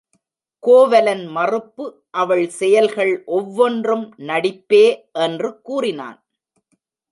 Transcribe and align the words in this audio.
கோவலன் 0.63 1.27
மறுப்பு 1.27 1.85
அவள் 2.13 2.47
செயல்கள் 2.49 3.13
ஒவ்வொன்றும் 3.37 4.05
நடிப்பே 4.27 4.85
என்று 5.19 5.51
கூறினான். 5.61 6.19